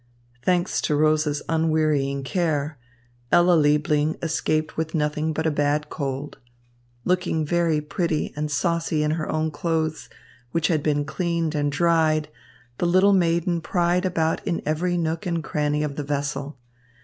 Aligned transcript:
Thanks 0.43 0.81
to 0.81 0.95
Rosa's 0.95 1.43
unwearying 1.47 2.23
care, 2.23 2.79
Ella 3.31 3.55
Liebling 3.55 4.17
escaped 4.23 4.75
with 4.75 4.95
nothing 4.95 5.31
but 5.31 5.45
a 5.45 5.51
bad 5.51 5.91
cold. 5.91 6.39
Looking 7.05 7.45
very 7.45 7.81
pretty 7.81 8.33
and 8.35 8.49
saucy 8.49 9.03
in 9.03 9.11
her 9.11 9.31
own 9.31 9.51
clothes, 9.51 10.09
which 10.53 10.69
had 10.69 10.81
been 10.81 11.05
cleaned 11.05 11.53
and 11.53 11.71
dried, 11.71 12.29
the 12.79 12.87
little 12.87 13.13
maiden 13.13 13.61
pried 13.61 14.03
about 14.03 14.43
in 14.47 14.63
every 14.65 14.97
nook 14.97 15.27
and 15.27 15.43
cranny 15.43 15.83
of 15.83 15.97
the 15.97 16.03
vessel. 16.03 16.57